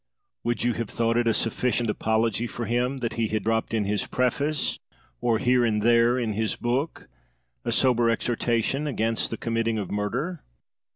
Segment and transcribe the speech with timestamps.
[0.43, 3.85] Would you have thought it a sufficient apology for him that he had dropped in
[3.85, 4.79] his preface,
[5.19, 7.07] or here and there in his book,
[7.63, 10.43] a sober exhortation against the committing of murder?